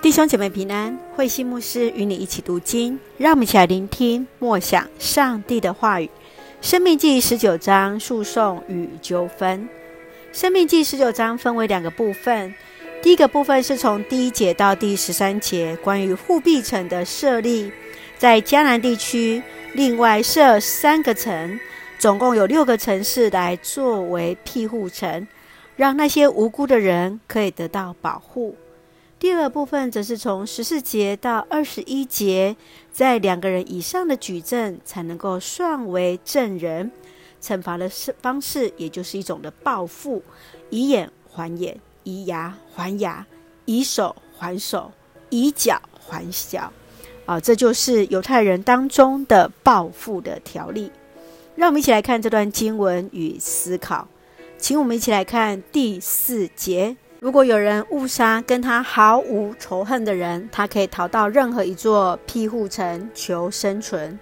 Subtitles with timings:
[0.00, 6.08] 弟兄姐妹平安，慧馨牧师与你一起读经，让我们一起来聆听默想上帝的话语。
[6.60, 9.68] 生命记十九章诉讼与纠纷。
[10.32, 12.54] 生命记十九章分为两个部分，
[13.02, 17.72] 第一个部分是从第一节到第十三节，关于护壁城的设立，
[18.16, 19.42] 在迦南地区
[19.72, 21.58] 另外设三个城，
[21.98, 25.26] 总共有六个城市来作为庇护城，
[25.74, 28.54] 让那些无辜的人可以得到保护。
[29.18, 32.56] 第二部分则是从十四节到二十一节，
[32.92, 36.90] 在两个人以上的举证才能够算为证人。
[37.42, 37.88] 惩罚的
[38.20, 40.22] 方式，也就是一种的报复，
[40.70, 43.26] 以眼还眼，以牙还牙，
[43.64, 44.90] 以手还手，
[45.30, 46.72] 以脚还脚。
[47.26, 50.90] 啊，这就是犹太人当中的报复的条例。
[51.56, 54.06] 让我们一起来看这段经文与思考。
[54.56, 56.96] 请我们一起来看第四节。
[57.20, 64.16] 如果有人误杀跟他毫无仇恨的人，他可以逃到任何一座庇护城求生存。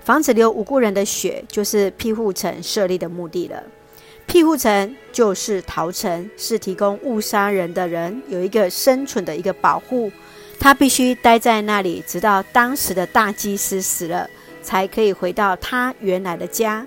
[0.00, 3.62] 防止流无辜人的血，就是庇护城设立的目的了。
[4.26, 10.10] 庇护城就是逃城，是提供误杀人的人有一个生存的一个保护。
[10.58, 14.28] 他必须待在那里，直到当时的大祭司死了，
[14.62, 16.86] 才可以回到他原来的家。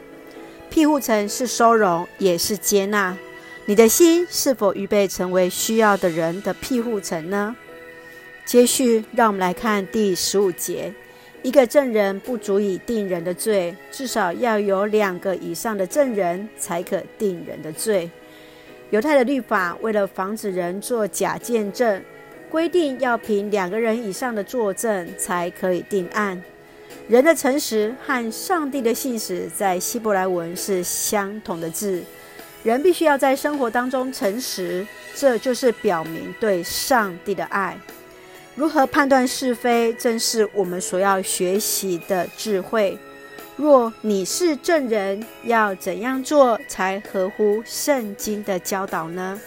[0.71, 3.15] 庇护城是收容，也是接纳。
[3.67, 7.55] 你的心是否预备成为需要的人的庇护城呢？
[8.45, 10.93] 接续，让我们来看第十五节：
[11.41, 18.07] 一个证人不足以定人的罪，至少要有两个以上的证人才可定人的罪。
[18.91, 21.99] 犹太的律法为了防止人做假见证，
[22.51, 26.39] 规定要凭两个人以上的作证才可以定案。
[27.07, 32.03] 人的诚实和上帝的信实在希伯来文是相同的字。
[32.65, 37.77] 人必须要在生活当中诚实，这就是表明对上帝的爱。
[38.55, 42.97] 如何判断是非，正是我们所要学习的智慧。
[43.55, 49.39] 若你是证人，要怎样做才合乎圣经的教导呢？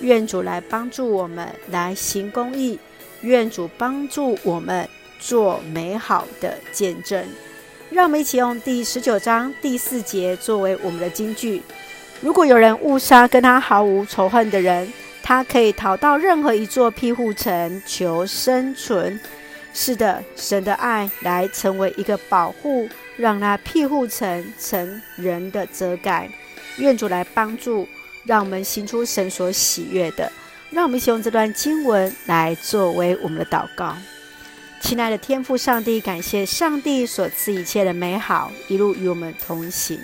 [0.00, 2.78] 愿主来帮助我们来行公义，
[3.20, 4.88] 愿主帮助我们
[5.18, 7.22] 做美好的见证。
[7.90, 11.60] 让我们一起用第十九章第四节作为我们的金句。
[12.24, 14.90] 如果有人误杀跟他毫无仇恨的人，
[15.22, 19.20] 他可以逃到任何一座庇护城求生存。
[19.74, 26.26] 是的，神的爱来成为一个保护，让那庇护城成人的遮盖。
[26.78, 27.86] 愿主来帮助，
[28.24, 30.32] 让我们行出神所喜悦的。
[30.70, 33.94] 让我们一起用这段经文来作为我们的祷告。
[34.80, 40.00] 亲爱的天父上帝，感谢上帝所赐一切的美好，一路与我们同行。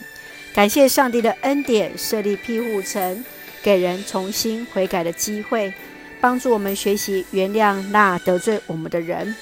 [0.53, 3.25] 感谢上帝的恩典，设立庇护城，
[3.63, 5.73] 给人重新悔改的机会，
[6.21, 9.35] 帮助我们学习原谅那得罪我们的人。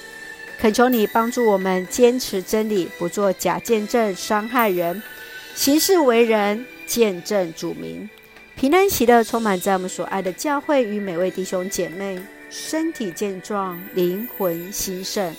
[0.59, 5.03] 恳求你帮助我们坚持真理，不做假见证，伤害人，
[5.55, 8.09] 行事为人见证主名。
[8.57, 12.21] 平安喜乐充满在我们所爱的教会与每位弟兄姐妹，
[12.51, 15.35] 身体健壮，灵魂兴盛，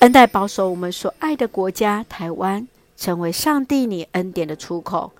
[0.00, 2.68] 恩待保守我们所爱的国家台湾。
[3.00, 5.12] 成为上帝你恩典的出口，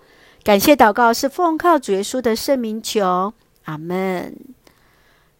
[0.44, 3.32] 感谢祷告是奉靠主耶稣的圣名求，
[3.64, 4.36] 阿门。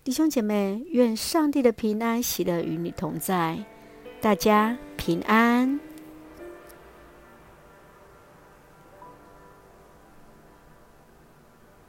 [0.02, 3.62] 弟兄姐妹，愿上帝的平安喜乐与你同在，
[4.22, 5.78] 大家平安。